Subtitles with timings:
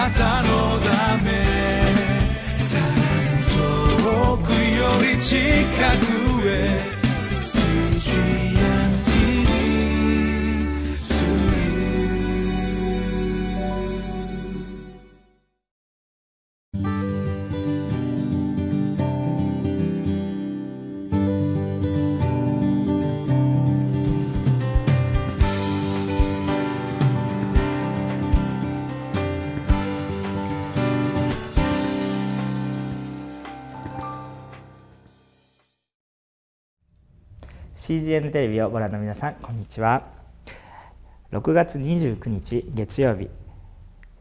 [0.00, 1.28] なたのため。
[2.56, 2.82] さら
[3.36, 3.44] に
[4.02, 5.36] 遠くより近
[5.98, 6.80] くへ
[37.90, 40.04] 「CGN テレビ」をご覧の皆さんこんにちは。
[41.32, 43.28] 6月29日月曜日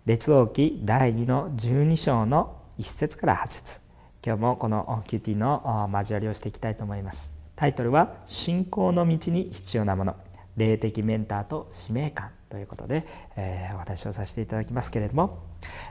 [0.07, 3.81] 列王記第2の12章の1節から8節。
[4.25, 7.31] 今日もこの QT の交わりをしていきたいと思います。
[7.55, 10.15] タイトルは「信仰の道に必要なもの。
[10.57, 15.43] 霊的メンターと使命感」ということで、えー、お話をさせていただきますけれども、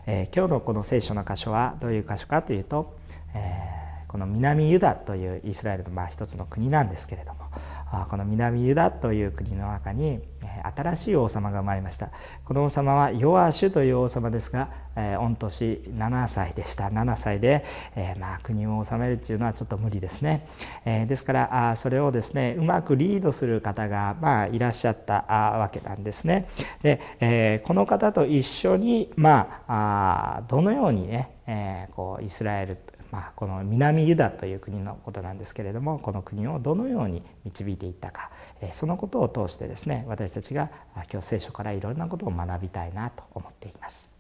[0.05, 2.97] えー、今日のこの聖書の箇所はどういう箇所かというと、
[3.35, 7.41] えーこの南ユダというイスラエルのまあ一つの国なんですけれども
[8.09, 10.21] この南ユダという国の中に
[10.77, 12.11] 新しい王様が生まれました。
[12.45, 16.89] この王様はヨアシュという王様ですが御年7歳でした。
[16.89, 17.65] 7歳で、
[18.19, 20.47] まあ国を治めるっていうのはちょっと無理ですね、
[20.85, 26.47] ですからそれをですねうまくリードする方がまあいらっしゃったわけなんですね。
[26.83, 32.77] で、この方と一緒にまあどのようにね、こうイスラエル
[33.11, 38.31] まあ、この南ユダという国のことなんですけれどもこの国をどのように導いていったか
[38.73, 40.71] そのことを通してですね私たちが
[41.11, 44.19] 今日聖書からいろんなことを学びたいなと思っています。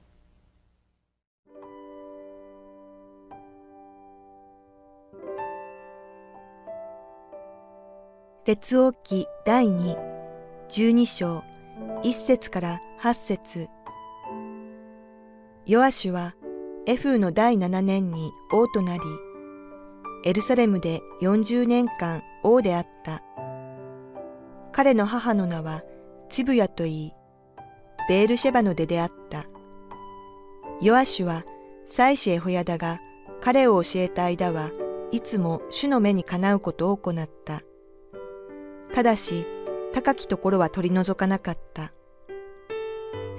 [8.48, 9.94] 列王記第2、
[10.70, 11.44] 12章、
[12.02, 13.68] 1節から8節
[15.66, 16.34] ヨアシュは
[16.88, 19.02] エフーの第7年に王となり、
[20.24, 23.22] エルサレムで40年間王であった。
[24.72, 25.82] 彼の母の名は
[26.30, 27.12] ツブヤといい、
[28.08, 29.44] ベールシェバの出であった。
[30.80, 31.44] ヨアシュは
[31.86, 33.00] 妻子エホヤダが
[33.42, 34.70] 彼を教えた間は
[35.12, 37.60] いつも主の目にかなうことを行った。
[38.94, 39.44] ただし、
[39.92, 41.92] 高きところは取り除かなかった。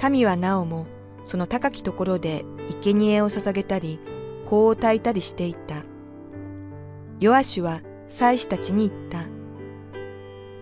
[0.08, 0.86] 民はなおも
[1.24, 2.46] その高きところで
[2.82, 4.00] 生贄を捧げたり、
[4.50, 5.84] 香を焚いたりしていた。
[7.20, 9.28] ヨアシュは祭司たちに言った。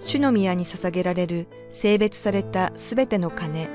[0.03, 3.69] 主の宮に捧げられる性別されたすべての金、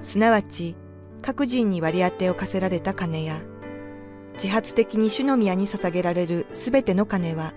[0.00, 0.76] すなわち
[1.20, 3.40] 各人に割り当てを課せられた金や、
[4.34, 7.54] 自発的に主の宮に捧げられるすべての金は、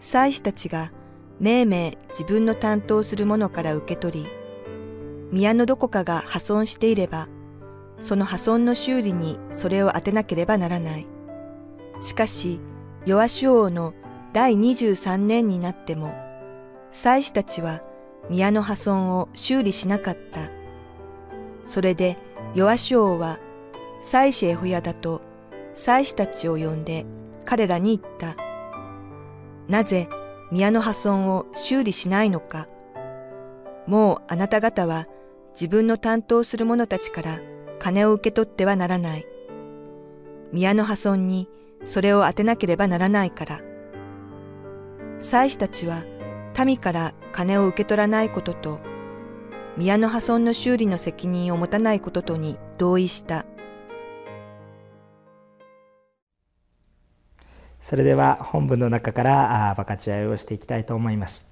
[0.00, 0.90] 祭司たちが
[1.38, 4.30] 命名自分の担当するものから受け取り、
[5.30, 7.28] 宮のどこかが破損していれば、
[8.00, 11.06] その破損の修理にそれを当てなければならない。
[12.02, 12.60] しかし、
[13.06, 13.94] ヨアシュ王の
[14.32, 16.14] 第23年になっても、
[16.90, 17.82] 祭司たちは
[18.28, 20.50] 宮の破損を修理しなかった。
[21.64, 22.16] それで
[22.54, 23.38] ヨアシュ王は
[24.00, 25.22] 祭司エホヤだと
[25.74, 27.06] 祭司たちを呼んで
[27.44, 28.36] 彼らに言った。
[29.68, 30.08] なぜ
[30.50, 32.68] 宮の破損を修理しないのか。
[33.86, 35.06] もうあなた方は
[35.54, 37.40] 自分の担当する者たちから
[37.82, 39.26] 金を受け取ってはならない。
[40.52, 41.48] 宮の破損に
[41.82, 43.60] それを当てなければならないから。
[45.18, 46.04] 祭司たちは
[46.64, 48.78] 民から金を受け取らないことと、
[49.76, 53.46] 宮の破損の修理の責任を持たないこととに同意した。
[57.80, 61.50] それでは本文の中から分かち合いをしていきたいと思います。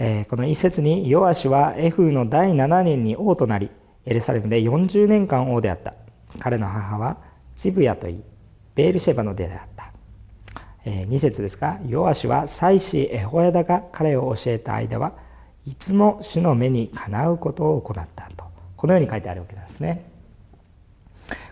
[0.00, 3.70] えー、この一節にヨアシはエフの第7年に王となり
[4.06, 5.94] エルサレムで40年間王であった。
[6.38, 7.18] 彼の母は
[7.54, 8.22] チブヤといい
[8.74, 9.90] ベールシェバの出であった、
[10.84, 15.12] えー、2節ですがヨアシは妻子エホヤダが彼を教えた間は
[15.64, 18.28] いつも主の目にかなうことを行った。
[18.36, 18.44] と
[18.76, 20.04] このように書いてあるわけなんですね。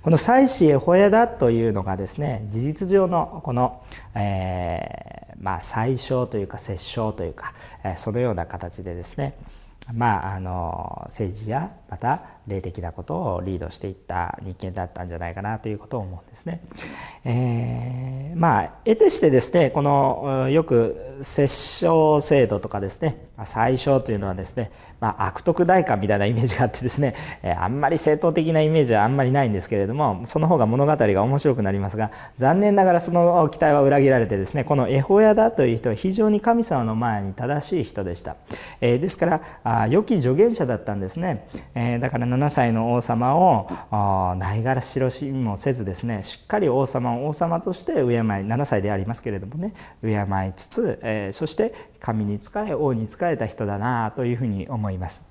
[0.03, 3.83] この妻子エホヤダというのがですね事実上のこの、
[4.15, 9.37] えー、まあ最小というか摂政というか、えー、そのような形でですね
[9.93, 16.61] まあ、あの政治やまた霊的なことをリードしていった人間だったんじゃないかなということを思うんですね。
[17.25, 24.71] えー、まあ得てしてですねこのよく摂政制度とかですね最小というのはですね、
[25.01, 38.37] まあ、悪徳代官みたいなイメージがあってですね、え、あんまり正当的なイメージはあんまりないんですけれどもその方が物語が面白くなりますが残念ながらその期待は裏切られてですねこのエホヤだという人は非常に神様の前に正しい人でした。
[38.81, 41.49] えー、ですからあ良き助言者だったんですね。
[41.75, 43.69] えー、だから7歳の王様を
[44.37, 49.73] ないがらしろしもせずですねしっかり王様を王様として敬い7歳でありますけれどもね
[50.03, 50.11] 敬
[50.49, 55.25] いつつ、えー、そして神に仕え王に仕えた人だなというふうに思います。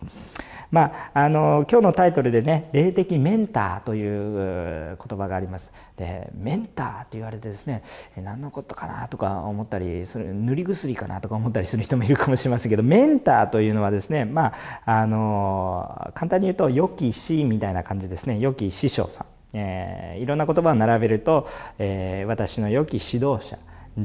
[0.73, 7.83] まあ、あの今日のタイトルでね霊的メンターという言葉がありますでメンターと言われてですね
[8.17, 18.39] 何のことかなとか思ったりする塗り薬かなとか思ったりする人もいるかもしれませんけどメンターというのはですねまああの簡単に言うと良き師みたいな感じですね。
[18.39, 21.47] 良き師匠さん、えー、いろんな言葉を並べると、
[21.77, 23.57] えー、私の良き指導者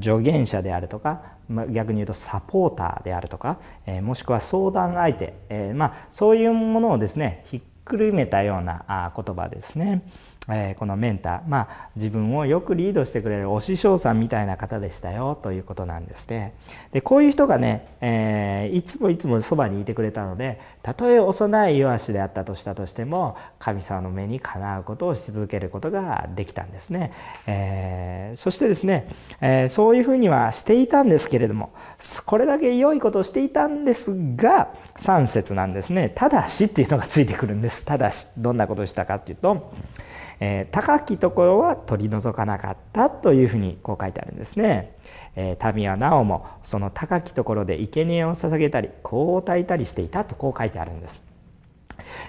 [0.02, 10.02] 助言者であるとか、まあ、逆に言うとサポーターであるとか、えー、もしくは相談相手、えー、まあ、そういうものをですねひっくるめたような言葉ですね。
[10.50, 16.54] えこのメンター、まあ、自分をよくリードしてくれるお師匠さんみたいな方でしたよということなんですね。
[16.92, 27.12] でこういう人がね、えー、いつもいつもそばにいてくれたのでたとえ幼い弱しであったとしたとしても神様の目にかなうことをし続けることができたんですね。
[27.46, 29.08] えー、そしてですね、
[29.40, 31.70] え、そういうふうにはしていたんですけれども
[32.24, 37.84] これだけ良いことをしていたんですが3節なんですね「ただし」っていうのがついてくるんです。
[37.84, 39.72] ただしどんなことをしたかっていうと
[40.40, 44.96] えー、高きところは取り除かなかったというふうにこう書いてあるんですね。
[45.36, 51.20] えー、民はなおもその高きところで生贄を捧げたり香を焚いたりしていたとこう書いてあるんです。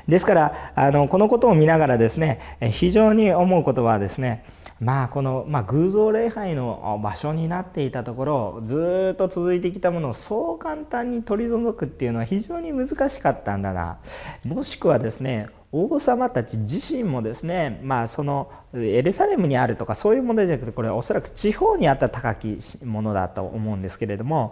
[0.07, 4.43] ですからあのこのことを見ながらですね非常に思うことはですね
[4.79, 13.99] まあこの、まあ、偶像礼拝の場所になっていたところずっと続いてきたものをそう簡単に取り除くっていうのは非常に難しかったんだな。
[14.45, 24.51] もしくはですね王様たち自身もですね、まあ、そのエルサレムにあるとかそういう問題じゃなくてこれはおそらく地方にあった高きものだと思うんですけれども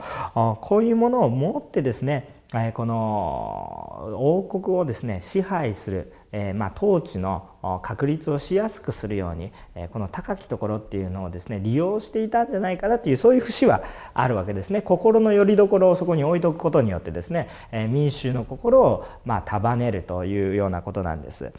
[0.61, 2.35] こういうものを持ってですね
[2.75, 7.49] この王国をですね支配するえ、まあ、統治の
[7.83, 13.83] 確立をしやすくするように、えこの高きところっていうのをですね利用していたんじゃないかなというそういう節は
[14.13, 14.81] あるわけですね。
[14.81, 21.51] 心の拠り所をそこに置いとくことによってですね、え民衆の心をまあ束ねるというようなことなんです。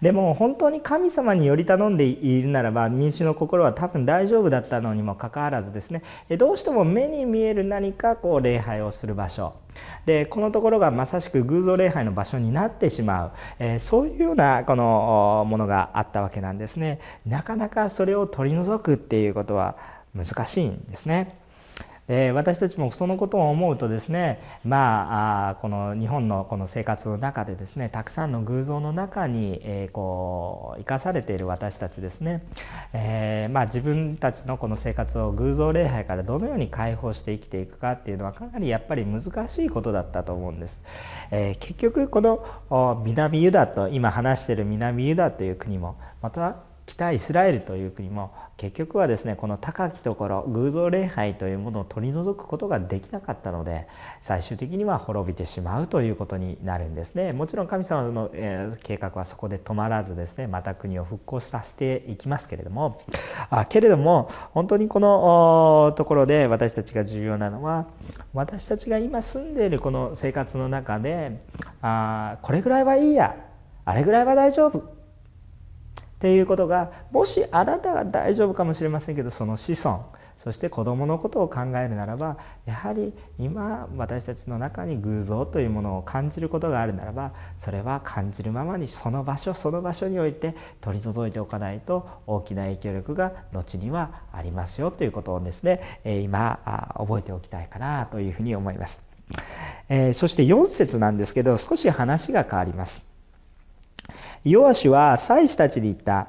[0.00, 6.02] でも本当に神様により頼んでいるならば民衆の心は多分大丈夫だったのにもかかわらずですね
[6.38, 9.54] どうしても目に見える何かこう礼拝をする場所。
[10.06, 19.76] でこのところがまさしく偶像礼拝の場所になってしまう、えー、そういうようなこのものがあったわけなんですねなかなかそれを取り除くっていうことは
[20.14, 21.38] 難しいんですね。
[22.08, 32.46] で私たちもそのことを思うとですねまあこの日本のこの生活の中でですねたくさんの偶像の中に、えー、こう生かされている私たちですね、
[32.92, 40.82] えー、まあ、自分たちのこの生活を偶像礼拝からどのように解放して生きていくかっていうのはかなりやっぱり難しいことだったと思うんです。
[41.30, 46.56] えー、結局この南ユダと今話してる南ユダという国もまた
[46.86, 53.86] 北イスラエルという国も結局はですねこの高きところ偶像礼拝というものを取り除くことができなかったので
[54.22, 57.32] 最終的には滅びてしまうということになるんですね。
[57.32, 62.98] もちろん神様の、え、計画はそこで止まらずですねまた国を復興させていきますけれども。
[63.50, 67.86] あけれども本当にこのところで私たちが重要なのは
[68.32, 71.42] 私たちが今住んでいるこの生活の中で
[71.82, 73.36] あこれぐらいはいいや
[73.84, 74.95] あれぐらいは大丈夫
[76.26, 80.06] っていうことがもしあなたが大丈夫かもしれませんけどその子孫
[80.36, 99.04] そして子どものことを考えるならばやはり今私たちの中に偶像というものを感じることがあるならばそれは感じるままにその場所その場所において取り除いておかないと大きな影響力が後にはありますよということをですね今覚えておきたいかなというふうに思います。
[100.12, 103.15] そして4節なんですけど少し話が変わります。
[104.48, 106.28] ヨアシは祭司たちに言った。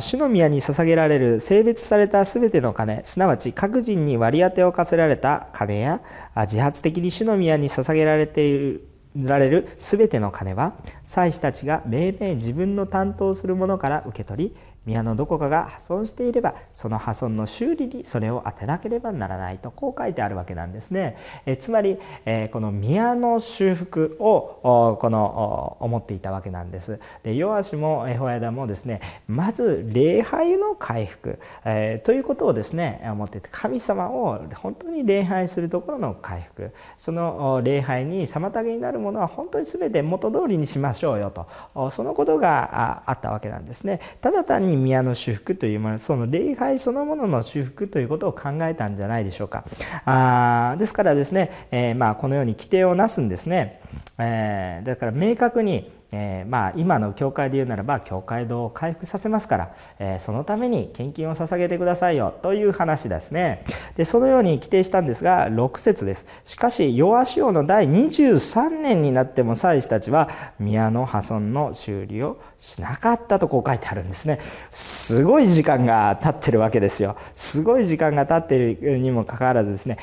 [0.00, 6.00] 主の宮に捧げられる性別された全ての金、すなわち各人に割り当てを課せられた金や、
[6.34, 8.88] 自発的に主の宮に捧げられている
[9.26, 14.56] られるすべての金は、祭司たちが命名自分の担当するものから受け取り、
[14.88, 21.18] 宮のどこかが破損していればその破損の修理にそれを当てなければならないとこう書いてあるわけなんですね。
[21.44, 26.98] えつまり、えこの宮の修復をこの思っていたわけなんです。
[27.22, 41.90] でヨアシもエホヤダもですねまず礼拝の回復、えー、ということをですね思っていて神様を本当に礼拝するところの回復その礼拝に妨げになるものものは本当に全て元通りにしましょうよと。
[41.90, 44.00] そのことがあったわけなんですね。
[44.20, 49.64] ただ単に宮の修復というものその礼拝そのものの修復ということを考えたんじゃないでしょうか。
[50.04, 53.80] あですからですね、えー、まあこのように規定をなすんですね、
[54.18, 63.64] えー、だから明確にえー、まあ、今の教会で言うならば教会堂を回復させますから、えー、そのために献金を捧げてくださいよという話ですね。
[63.96, 66.26] でそのように規定したんですが6節です。
[66.44, 74.40] しかしヨアシオの第23年になっても祭司たちは宮の破損の修理をしなかったとこう書いてあるんですね。
[74.70, 77.16] すごい時間が経ってるわけですよ。
[77.34, 79.98] すごい時間が経っているにもかかわらずですね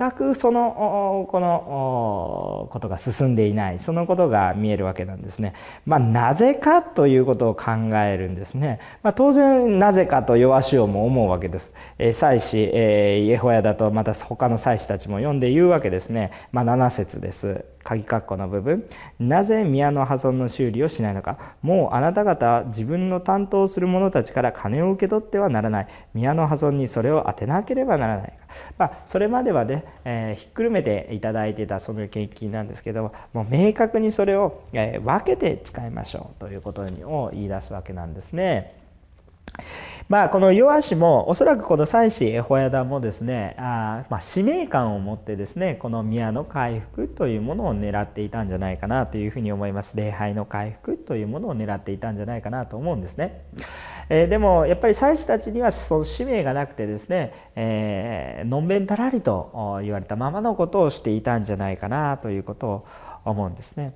[0.00, 5.52] 全くそのこのことが進んでいないそのことが見えるわけなんですね。
[5.84, 8.80] まあ、なぜかということを考えるんですね。
[9.02, 11.74] まあ、当然なぜかと弱しをも思うわけです。
[11.98, 16.30] えー、祭司、えー、イエホヤだとまた他の祭司たちも読んで言うわけですね。
[16.50, 17.66] まあ、7節です。
[17.82, 18.84] 鍵括弧の部分
[19.18, 28.32] なぜ宮の破損の修理をしないのかもうあなた方は自分の担当する者たちから金を受け取ってはならない宮の破損にそれを当てなければならない
[28.78, 38.74] まあ、それまではね、えー、ひっくるめていただいてたその献金なんですけどももう明確にそれを、えー、分けて使いましょうということを言い出すわけなんですね。
[40.10, 53.44] まあ、このヨアシもおそらくこの祭司エホヤダもですねあ、まあ、使命感を持ってですねこの宮の回復というものを狙っていたんじゃないかなというふうに思います礼拝の回復というものを狙っていたんじゃないかなと思うんですね。
[54.08, 62.86] えー、でもやっぱり祭司たちにはその使命がなくてですね、えー、のんべんたらりと言われたままのことをしていたんじゃないかなということを
[63.24, 63.94] 思うんですね。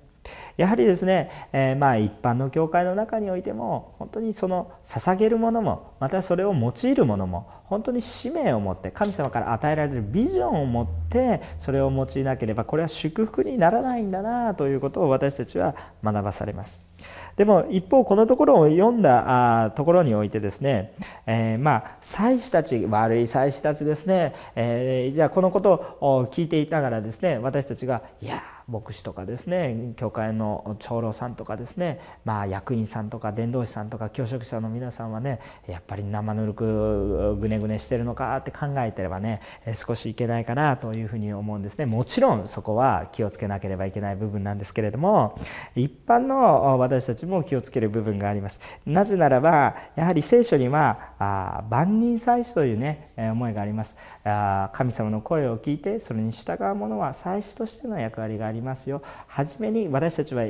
[0.56, 16.93] やはりですね、えー、まあ一般の教会の中においても本当にその捧げるものもまたそれを用いるものも本当に使命を持って神様から与えられるビジョンを持ってそれを用いなければこれは祝福にならないんだなということを私たちは学ばされます。
[17.36, 20.94] でも一方このところを読んだところにおいてですね、
[21.26, 39.40] えー、まあ祭司たち悪い祭司たちですね、えー、じゃあこのことを聞いていながらですね私たちがいや牧師とかですね教会の長老さんとかですね、まあ、役員さんとか伝道師さんとか教職者の皆さんはねやっぱり生ぬるくぐねぐねしてるのかって考えてればね
[39.74, 41.86] 少しいけないかなというふうに思うんですね。
[41.86, 45.38] もちろんそこは気をつけなければいけない部分なんですけれども
[45.74, 48.60] 一般の私私たちも気をつける部分があります。
[48.86, 53.96] なぜならばやはり聖書にはあ万人祭司というね思いがあります。
[54.24, 59.02] あ神様の声を聞いてそれに従う者は祭司としての役割がありますよ。
[59.26, 60.44] 初めに私たちは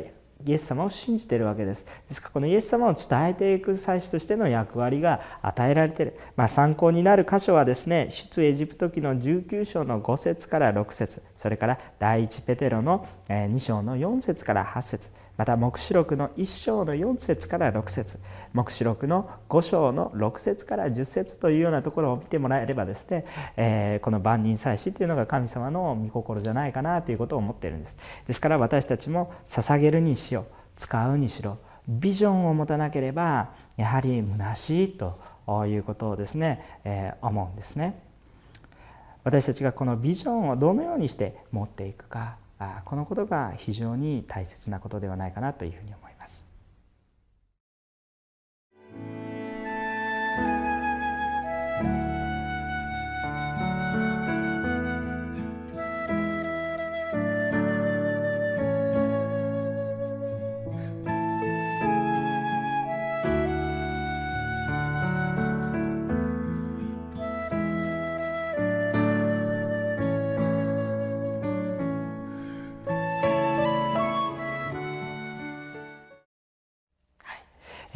[0.46, 1.86] イエス様を信じているわけです。
[2.08, 11.22] ですからこのイエス様を伝えていく祭司としての役割が与えられている、まあ、参考になる箇所はですね出エジプト記の19章の5節から6節。
[11.36, 15.10] それから第一ペテロの2章の4節から8節。
[15.36, 18.20] また黙示録の1章の4節から6節。
[18.52, 23.24] 黙示録の5章の6節から10節というようなところを見てもらえればですね、
[23.56, 27.96] えー、この万人祭司というのが神様の御心じゃないかなということを思っているんです。
[28.26, 30.44] ですから私たちも捧げるにしよう
[30.76, 35.18] 使うにしろビジョンを持たなければやはり虚しいと
[35.66, 38.00] いうことをですね、えー、思うんですね。
[39.24, 42.36] 私たちがこのビジョンをどのようにして持っていくか。
[42.84, 46.46] このことが非常に大切なことではないかなというふうに思います。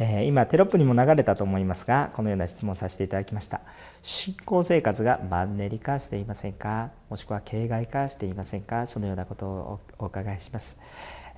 [0.01, 3.59] え今テロップにも流れたと思いますがこのような質問をさせていただきました。
[4.01, 6.91] 信仰生活がマンネリ化していませんか？
[7.09, 8.87] もしくは形骸化していませんか？
[8.87, 10.77] そのようなことをお伺いします、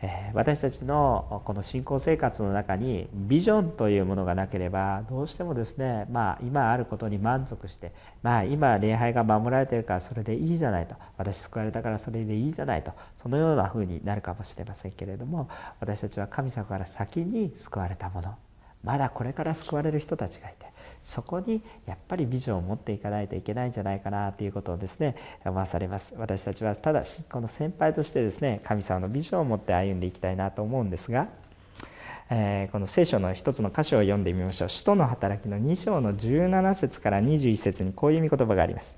[0.03, 10.93] え私たちのこの信仰生活の中にビジョンというものがなければどうしてもですねまあ今あることに満足してまあ今礼拝が守られているからそれでいいじゃないと。
[11.17, 12.91] 私救われたからそれでいいじゃないと。
[13.23, 15.49] そのようなふうになるかもしれませんけれども
[15.79, 18.35] 私たちは神様から先に救われたもの。
[18.83, 20.71] まだこれから救われる人たちがいて
[21.03, 26.13] そこにやっぱりビジョンを持っていかないといけないんじゃないかなということをですね思わされます。
[26.17, 31.27] 私たちはただ信仰の先輩としてですね神様のビジョンを持って歩んでいきたいなと思うんですが、
[32.29, 34.69] えー、この聖書の一つの箇所を読んでみましょう。
[34.69, 38.97] 使徒の働きの2章の17節から21節にこういう御言葉があります。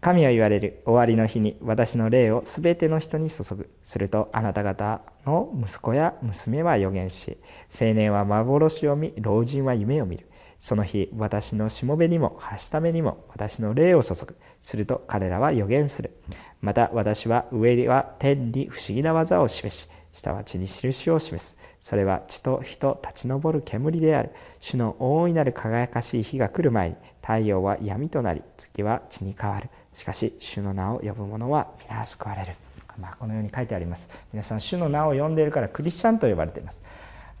[0.00, 3.68] 神は言われる終わりの日に私の霊をすべての人に注ぐ。
[3.84, 7.36] するとあなた方の息子や娘は予言し
[7.68, 10.26] 青年は幻を見老人は夢を見る。
[10.58, 14.36] その日私のしもべにもはしためにも私の霊を注ぐ。
[14.62, 16.16] すると彼らは予言する。
[16.62, 21.58] また私は上では天に不思議な技を示し下は地に印を示す。
[21.82, 24.30] それは地と火と立ち上る煙である。
[24.60, 29.68] 主の大いなる輝かしい日が来る前に太陽は闇となり月は地に変わる。
[29.92, 32.54] しかし主の名を呼ぶ者は皆救われる、
[33.00, 34.08] まあ、このように書いてあります。
[34.32, 36.80] 皆さん主の名を呼んでいるからクリスチャンと呼ばれています。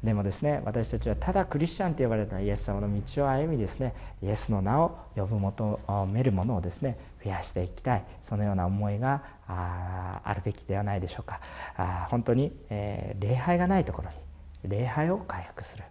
[0.02, 8.04] でもですね私たちはただクリスチャンと呼ばれたイエス様の道を歩みですねイエスの名を呼ぶ求めるものをですね増やしていきたい。
[8.26, 11.40] そのような思いがああるべきではないでしょうか。
[11.76, 14.16] あ本当に、えー、礼拝がないところに
[14.70, 15.84] 礼拝を回復する、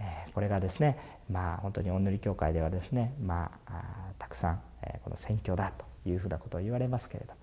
[0.00, 0.98] えー、これがですね
[1.30, 5.91] まあ本当にお祈り教会ではですねまあたくさん、えー、この宣教だと。
[6.06, 7.40] いうふうなことを言われますけれども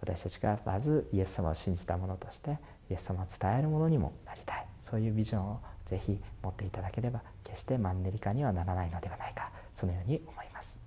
[0.00, 2.58] 私たちがまずイエス様を信じたものとして
[2.90, 10.80] イエス様を伝えるものにもなりたいそういうビジョンをぜひ持っていただければ決してマンネリ化にはならないのではないかそのように思います。